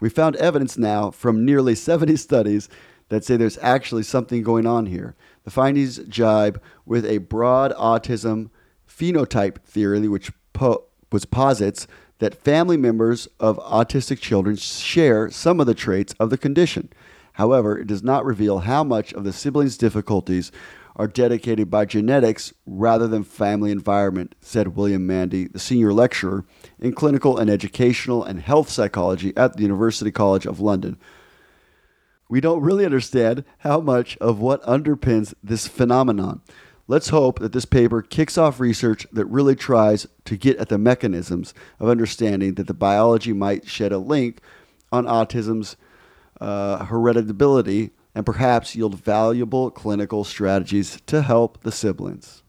[0.00, 2.68] We found evidence now from nearly 70 studies
[3.10, 5.16] that say there's actually something going on here.
[5.44, 8.50] The findings jibe with a broad autism
[8.88, 11.86] phenotype theory, which po- was posits
[12.20, 16.90] that family members of autistic children share some of the traits of the condition.
[17.34, 20.52] However, it does not reveal how much of the siblings' difficulties
[20.96, 26.44] are dedicated by genetics rather than family environment, said William Mandy, the senior lecturer
[26.78, 30.98] in clinical and educational and health psychology at the University College of London.
[32.28, 36.42] We don't really understand how much of what underpins this phenomenon.
[36.86, 40.78] Let's hope that this paper kicks off research that really tries to get at the
[40.78, 44.40] mechanisms of understanding that the biology might shed a link
[44.92, 45.76] on autism's
[46.40, 52.42] uh, hereditability and perhaps yield valuable clinical strategies to help the siblings.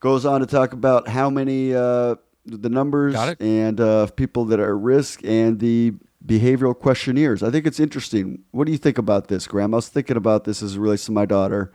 [0.00, 4.76] Goes on to talk about how many, uh, the numbers and uh, people that are
[4.76, 7.42] at risk and the behavioral questionnaires.
[7.42, 8.44] I think it's interesting.
[8.50, 9.74] What do you think about this, Graham?
[9.74, 11.72] I was thinking about this as it relates to my daughter,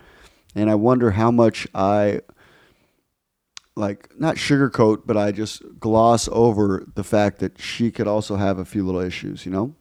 [0.55, 2.21] and I wonder how much I
[3.75, 8.59] like not sugarcoat, but I just gloss over the fact that she could also have
[8.59, 9.45] a few little issues.
[9.45, 9.75] You know?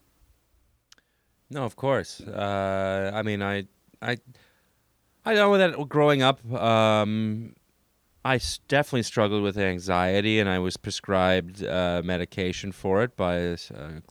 [1.50, 2.20] No, of course.
[2.20, 3.64] Uh, I mean, I,
[4.02, 4.18] I,
[5.24, 7.54] I know that growing up, um,
[8.24, 13.56] I definitely struggled with anxiety, and I was prescribed uh, medication for it by a,
[13.56, 14.02] cl-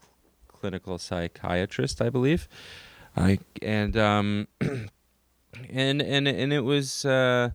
[0.48, 2.48] clinical psychiatrist, I believe.
[3.16, 7.04] I and um, and and and it was.
[7.04, 7.50] Uh,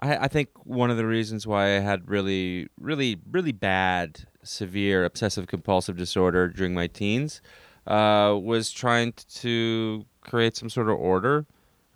[0.00, 5.04] I, I think one of the reasons why I had really, really, really bad, severe
[5.04, 7.40] obsessive compulsive disorder during my teens
[7.88, 11.46] uh, was trying to create some sort of order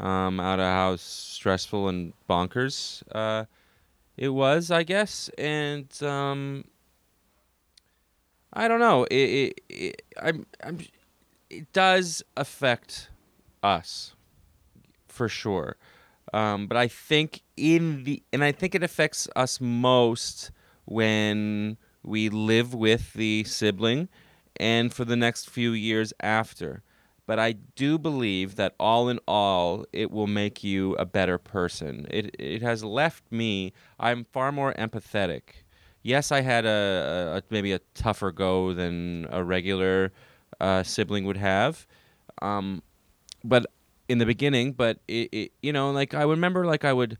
[0.00, 3.44] um, out of how stressful and bonkers uh,
[4.16, 5.30] it was, I guess.
[5.38, 6.64] And um,
[8.52, 9.04] I don't know.
[9.04, 10.78] It, it, it, I'm, I'm,
[11.50, 13.10] it does affect
[13.62, 14.14] us
[15.08, 15.76] for sure.
[16.32, 20.50] Um, but I think in the and I think it affects us most
[20.86, 24.08] when we live with the sibling
[24.56, 26.82] and for the next few years after.
[27.26, 32.06] But I do believe that all in all, it will make you a better person.
[32.10, 33.72] It it has left me.
[33.98, 35.42] I'm far more empathetic.
[36.02, 40.12] Yes, I had a, a maybe a tougher go than a regular
[40.60, 41.86] uh, sibling would have,
[42.42, 42.82] um,
[43.44, 43.66] but
[44.08, 44.72] in the beginning.
[44.72, 47.18] But it, it, you know, like I remember, like I would,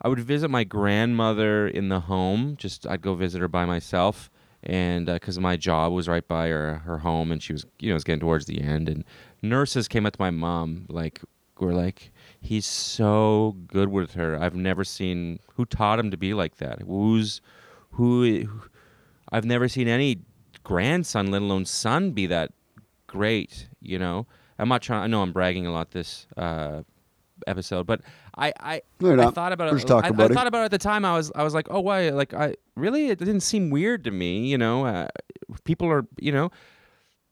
[0.00, 2.56] I would visit my grandmother in the home.
[2.56, 4.30] Just I'd go visit her by myself,
[4.64, 7.94] and because my job was right by her her home, and she was you know
[7.94, 9.04] was getting towards the end, and
[9.42, 11.20] nurses came up to my mom like
[11.58, 14.40] were like he's so good with her.
[14.40, 16.82] I've never seen who taught him to be like that.
[16.82, 17.40] Who's
[17.92, 18.42] who?
[18.44, 18.62] who
[19.30, 20.20] I've never seen any
[20.62, 22.52] grandson, let alone son, be that
[23.06, 23.68] great.
[23.80, 24.26] You know,
[24.58, 25.02] I'm not trying.
[25.02, 26.82] I know I'm bragging a lot this uh,
[27.46, 28.00] episode, but
[28.36, 29.90] I I, No, I thought about We're it.
[29.90, 30.32] I, about I it.
[30.34, 31.04] thought about it at the time.
[31.04, 32.10] I was I was like, oh why?
[32.10, 34.46] Like I really it didn't seem weird to me.
[34.46, 35.08] You know, uh,
[35.64, 36.50] people are you know.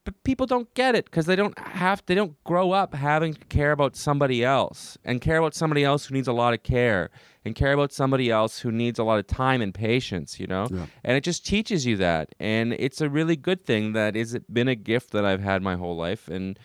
[0.05, 3.45] But people don't get it because they don't have they don't grow up having to
[3.47, 7.11] care about somebody else and care about somebody else who needs a lot of care
[7.45, 10.67] and care about somebody else who needs a lot of time and patience, you know?
[10.73, 10.87] Yeah.
[11.05, 12.35] And it just teaches you that.
[12.41, 15.63] And it's a really good thing that is it been a gift that I've had
[15.63, 16.59] my whole life and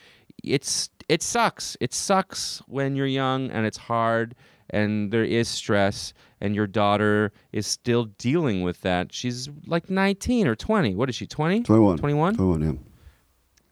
[0.44, 1.78] it's it sucks.
[1.80, 4.36] It sucks when you're young and it's hard
[4.70, 9.14] and there is stress and your daughter is still dealing with that.
[9.14, 10.96] She's like 19 or 20.
[10.96, 11.26] What is she?
[11.26, 11.64] 20?
[11.64, 11.98] 21.
[11.98, 12.36] 21?
[12.36, 12.80] 21, yeah.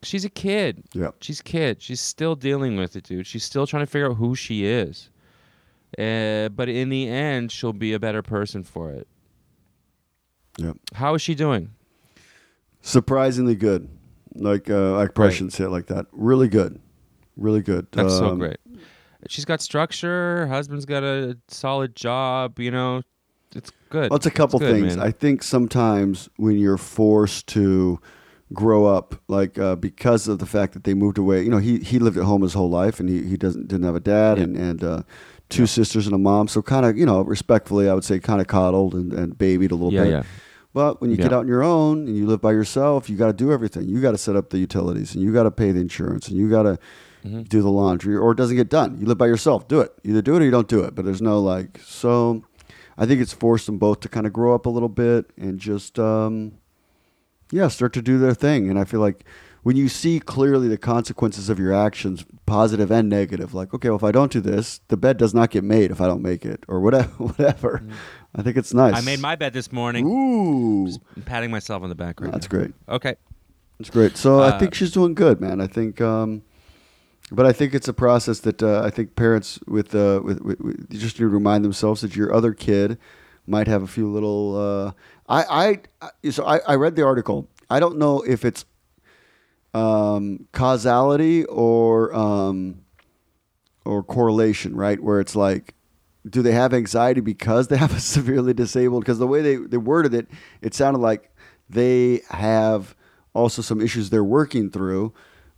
[0.04, 0.84] She's a kid.
[0.94, 1.12] Yeah.
[1.20, 1.82] She's a kid.
[1.82, 3.26] She's still dealing with it, dude.
[3.28, 5.10] She's still trying to figure out who she is.
[5.98, 9.08] Uh, but in the end, she'll be a better person for it.
[10.58, 10.74] Yeah.
[10.94, 11.72] How is she doing?
[12.82, 13.90] Surprisingly good.
[14.36, 15.34] Like, uh, I probably Right.
[15.34, 16.06] shouldn't say it like that.
[16.12, 16.80] Really good.
[17.38, 17.88] Really good.
[17.92, 18.58] That's so Um, great.
[19.28, 20.38] She's got structure.
[20.40, 22.60] Her husband's got a solid job.
[22.60, 23.02] You know,
[23.56, 24.10] it's good.
[24.12, 24.98] Well, it's a couple good, things.
[24.98, 25.06] man.
[25.06, 28.00] I think sometimes when you're forced to
[28.54, 31.80] grow up, like uh, because of the fact that they moved away, you know, he
[31.80, 34.38] he lived at home his whole life, and he, he doesn't didn't have a dad
[34.38, 34.44] Yeah.
[34.44, 35.02] and and uh,
[35.50, 36.48] two sisters and a mom.
[36.48, 39.72] So kind of, you know, respectfully, I would say kind of coddled and, and babied
[39.72, 40.12] a little yeah, bit.
[40.12, 40.24] yeah.
[40.74, 43.28] But when you get out on your own and you live by yourself, you got
[43.28, 43.88] to do everything.
[43.88, 46.38] You got to set up the utilities and you got to pay the insurance and
[46.38, 46.78] you got to
[47.26, 47.42] Mm-hmm.
[47.44, 48.98] do the laundry or it doesn't get done.
[49.00, 49.92] You live by yourself, do it.
[50.04, 50.94] Either do it or you don't do it.
[50.96, 52.44] But there's no like, so
[52.98, 55.60] I think it's forced them both to kind of grow up a little bit and
[55.60, 56.54] just, um,
[57.52, 58.70] yeah, start to do their thing.
[58.70, 59.24] And I feel like
[59.64, 63.98] when you see clearly the consequences of your actions, positive and negative, like, okay, well,
[63.98, 66.46] if I don't do this, the bed does not get made if I don't make
[66.46, 67.82] it or whatever, whatever.
[68.36, 68.94] I think it's nice.
[68.94, 68.98] Mm.
[68.98, 70.06] I made my bed this morning.
[70.06, 70.88] Ooh.
[71.16, 72.58] I'm patting myself on the back right That's now.
[72.60, 72.74] great.
[72.90, 73.16] Okay.
[73.80, 74.16] It's great.
[74.18, 75.60] So I Uh, think she's doing good, man.
[75.60, 76.44] I think, um,
[77.32, 80.62] but I think it's a process that uh, I think parents with, uh, with, with,
[80.62, 82.98] with just need to remind themselves that your other kid
[83.48, 84.56] might have a few little.
[84.56, 84.92] Uh,
[85.28, 85.80] I,
[86.24, 87.50] I so I, I read the article.
[87.70, 88.66] I don't know if it's
[89.74, 92.86] um, causality or um,
[93.86, 95.02] or correlation, right?
[95.02, 95.76] Where it's like,
[96.28, 99.04] do they have anxiety because they have a severely disabled?
[99.04, 100.28] Because the way they, they worded it,
[100.62, 101.32] it sounded like
[101.70, 102.96] they have
[103.34, 105.14] also some issues they're working through.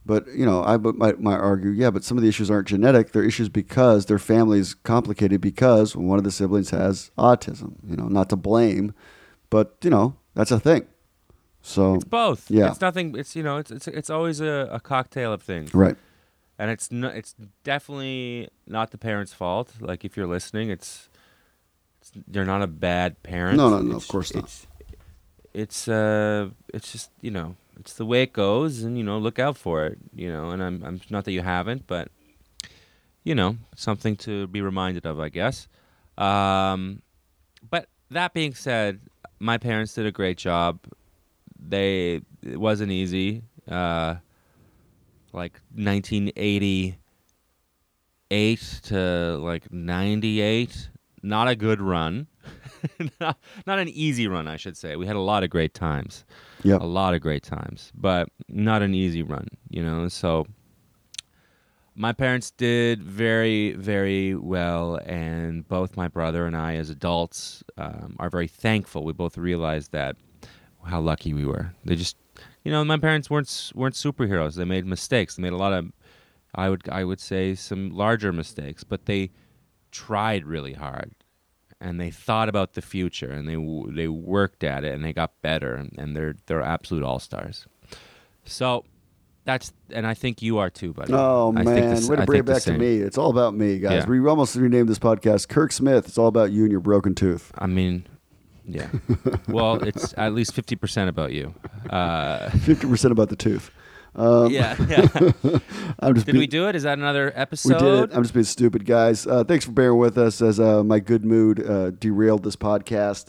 [0.08, 2.70] But you know, I but might, might argue, yeah, but some of the issues aren't
[2.70, 3.12] genetic.
[3.12, 7.74] They're issues because their family is complicated because one of the siblings has autism.
[7.86, 8.94] You know, not to blame,
[9.50, 10.88] but you know that's a thing.
[11.62, 12.50] So It's both.
[12.50, 12.70] Yeah.
[12.70, 13.16] It's nothing.
[13.18, 13.58] It's you know.
[13.58, 15.74] It's it's it's always a, a cocktail of things.
[15.74, 15.98] right,
[16.58, 19.74] and it's no, it's definitely not the parents' fault.
[19.82, 21.10] Like if you're listening, it's,
[22.00, 23.58] it's you're not a bad parent.
[23.58, 24.46] No, no, no, of course not.
[24.46, 24.68] It's,
[25.54, 29.40] it's uh, it's just you know, it's the way it goes, and you know, look
[29.40, 29.98] out for it.
[30.14, 32.10] You know, and I'm I'm not that you haven't, but
[33.24, 35.68] you know, something to be reminded of, I guess.
[36.18, 37.02] Um,
[37.70, 39.02] but that being said,
[39.40, 40.80] my parents did a great job.
[41.60, 43.44] They it wasn't easy.
[43.70, 44.16] Uh,
[45.34, 46.98] like 1988
[48.84, 50.90] to like 98
[51.22, 52.28] not a good run
[53.20, 54.96] not, not an easy run i should say.
[54.96, 56.26] We had a lot of great times.
[56.64, 56.82] Yep.
[56.82, 60.08] a lot of great times but not an easy run you know?
[60.08, 60.48] So
[61.96, 68.16] my parents did very very well and both my brother and i as adults um,
[68.20, 69.04] are very thankful.
[69.04, 70.16] We both realized that
[70.86, 71.74] how lucky we were.
[71.86, 72.18] They just
[72.64, 74.56] you know my parents weren't weren't superheroes.
[74.56, 75.36] They made mistakes.
[75.36, 75.92] They made a lot of
[76.56, 79.30] i would i would say some larger mistakes but they
[79.92, 81.12] tried really hard
[81.80, 85.32] and they thought about the future and they they worked at it and they got
[85.42, 87.68] better and, they're they're absolute all-stars
[88.46, 88.84] so
[89.46, 92.26] that's and i think you are too buddy Oh I man, the s- way to
[92.26, 92.98] bring it back to me.
[92.98, 94.04] It's all about me, guys.
[94.04, 94.10] Yeah.
[94.10, 96.08] We almost renamed this podcast Kirk Smith.
[96.08, 97.52] It's all about you and your broken tooth.
[97.58, 98.06] i mean
[98.66, 98.90] yeah
[99.48, 101.54] well it's at least 50% about you
[101.90, 103.72] uh, Fifty percent about the tooth.
[104.16, 105.08] Um, yeah, yeah.
[106.00, 106.76] I'm just Did we do it?
[106.76, 107.80] Is that another We episode?
[108.10, 108.14] did.
[108.18, 109.28] I'm just being stupid, guys.
[109.28, 113.28] Uh, thanks for bearing with us as uh, my good mood uh, derailed this podcast.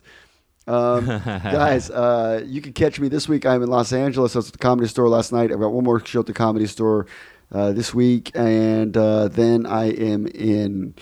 [0.66, 3.44] Um, guys, uh, you can catch me this week.
[3.46, 4.34] I'm in Los Angeles.
[4.34, 5.50] I was at the Comedy Store last night.
[5.52, 7.06] I've got one more show at the Comedy Store
[7.52, 10.94] uh, this week, and uh, then I am in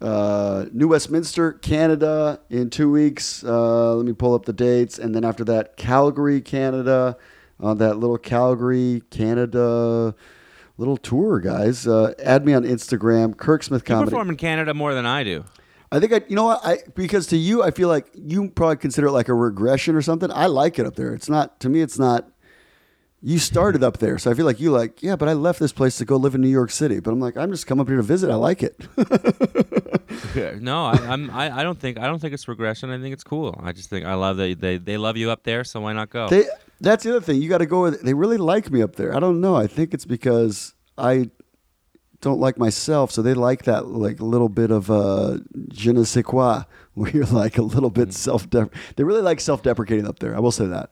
[0.00, 3.42] uh, New Westminster, Canada, in two weeks.
[3.44, 7.16] Uh, let me pull up the dates, and then after that, Calgary, Canada,
[7.60, 10.14] on that little Calgary, Canada
[10.78, 11.86] little tour, guys.
[11.86, 15.44] Uh, add me on Instagram, Kirk Smith You perform in Canada more than I do.
[15.90, 18.76] I think I, you know what, I because to you, I feel like you probably
[18.76, 20.30] consider it like a regression or something.
[20.32, 21.14] I like it up there.
[21.14, 21.80] It's not to me.
[21.80, 22.28] It's not.
[23.26, 25.72] You started up there, so I feel like you like, yeah, but I left this
[25.72, 27.00] place to go live in New York City.
[27.00, 28.30] But I'm like, I'm just come up here to visit.
[28.30, 28.86] I like it.
[30.62, 31.28] no, I, I'm.
[31.30, 31.98] I, I don't think.
[31.98, 32.88] I don't think it's regression.
[32.90, 33.58] I think it's cool.
[33.60, 35.64] I just think I love that they they love you up there.
[35.64, 36.28] So why not go?
[36.28, 36.44] They,
[36.80, 37.42] that's the other thing.
[37.42, 38.00] You got to go with.
[38.00, 39.12] They really like me up there.
[39.12, 39.56] I don't know.
[39.56, 41.28] I think it's because I
[42.20, 45.38] don't like myself, so they like that like little bit of uh,
[45.72, 46.62] je ne sais quoi,
[46.94, 48.48] where you're like a little bit self.
[48.50, 50.36] They really like self-deprecating up there.
[50.36, 50.90] I will say that.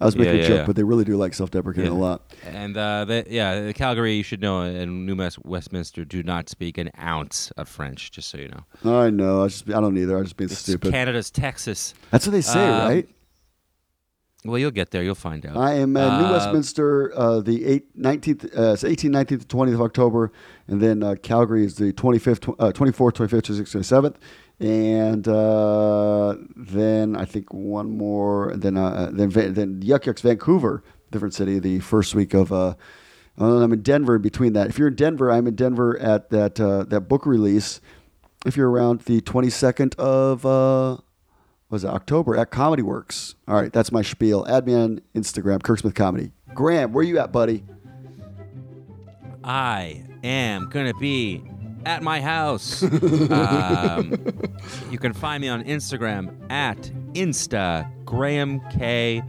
[0.00, 0.66] I was making Yeah, a joke, yeah.
[0.66, 2.22] but they really do like self-deprecating a lot.
[2.46, 6.90] And uh, the, yeah, Calgary, you should know, and New Westminster do not speak an
[7.00, 8.12] ounce of French.
[8.12, 9.42] Just so you know, I know.
[9.42, 10.16] I just I don't either.
[10.16, 10.92] I'm just being it's stupid.
[10.92, 11.94] Canada's Texas.
[12.12, 13.08] That's what they say, Um, right?
[14.44, 15.02] Well, you'll get there.
[15.02, 15.56] You'll find out.
[15.56, 19.74] I am at New Uh, Westminster uh, the 8, 19th, uh, it's 18th, 19th, 20th
[19.74, 20.30] of October,
[20.68, 24.14] and then uh, Calgary is the 25th, tw- uh, 24th, 25th, 26th, 27th,
[24.60, 31.34] and uh, then I think one more, then uh, then then Yuk Yuk's Vancouver, different
[31.34, 32.52] city, the first week of.
[32.52, 32.74] Uh,
[33.40, 34.68] uh, I'm in Denver in between that.
[34.68, 37.80] If you're in Denver, I'm in Denver at that uh, that book release.
[38.46, 41.00] If you're around the 22nd of uh,
[41.70, 43.34] was it October at Comedy Works.
[43.46, 44.44] All right, that's my spiel.
[44.48, 46.32] Add me on Instagram, Kirk Smith Comedy.
[46.54, 47.64] Graham, where you at, buddy?
[49.44, 51.42] I am gonna be
[51.88, 52.82] at my house.
[53.30, 54.14] um,
[54.90, 56.76] you can find me on Instagram at
[57.14, 59.22] Insta Graham K.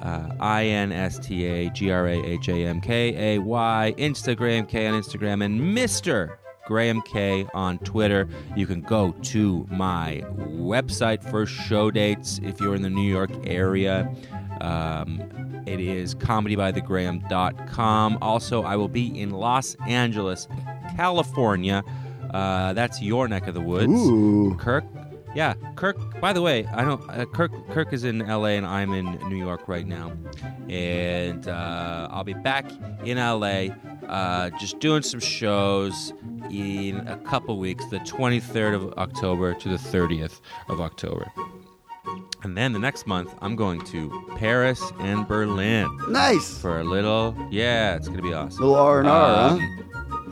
[0.00, 3.94] Uh, I N S T A G R A H A M K A Y
[3.98, 6.36] Instagram K on Instagram and Mr.
[6.66, 8.28] Graham K on Twitter.
[8.54, 13.32] You can go to my website for show dates if you're in the New York
[13.44, 14.14] area.
[14.60, 15.20] Um,
[15.66, 18.18] it is comedybythegraham.com.
[18.22, 20.48] Also, I will be in Los Angeles,
[20.98, 21.84] California.
[22.34, 23.92] Uh, that's your neck of the woods.
[23.92, 24.56] Ooh.
[24.58, 24.84] Kirk.
[25.34, 25.96] Yeah, Kirk.
[26.20, 27.00] By the way, I don't.
[27.08, 27.52] Uh, Kirk.
[27.70, 28.56] Kirk is in L.A.
[28.56, 30.10] and I'm in New York right now,
[30.68, 32.64] and uh, I'll be back
[33.04, 33.72] in L.A.
[34.08, 36.12] Uh, just doing some shows
[36.50, 41.30] in a couple weeks, the 23rd of October to the 30th of October,
[42.42, 44.00] and then the next month I'm going to
[44.36, 46.58] Paris and Berlin Nice.
[46.58, 47.36] for a little.
[47.50, 48.60] Yeah, it's gonna be awesome.
[48.64, 49.58] Little R and R, huh?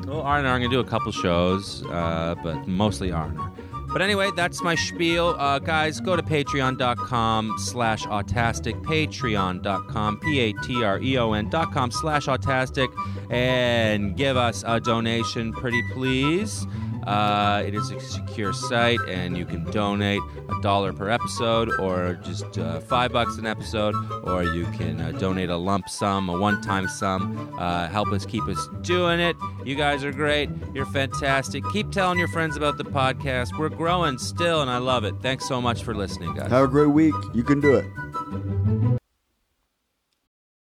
[0.07, 0.55] Well, R and R.
[0.55, 3.53] I'm gonna do a couple shows, uh, but mostly R and R.
[3.93, 6.01] But anyway, that's my spiel, uh, guys.
[6.01, 8.83] Go to Patreon.com/slash autastic.
[8.83, 12.89] Patreon.com, p-a-t-r-e-o-n dot com slash autastic,
[13.31, 16.67] and give us a donation, pretty please.
[17.07, 22.19] Uh, it is a secure site, and you can donate a dollar per episode, or
[22.25, 26.39] just uh, five bucks an episode, or you can uh, donate a lump sum, a
[26.39, 27.55] one-time sum.
[27.59, 29.37] Uh, help us keep us doing it.
[29.65, 30.51] You guys are great.
[30.75, 31.63] You're fantastic.
[31.73, 33.57] Keep telling your friends about the podcast.
[33.59, 35.15] We're growing still, and I love it.
[35.23, 36.51] Thanks so much for listening, guys.
[36.51, 37.15] Have a great week.
[37.35, 37.87] You can do it.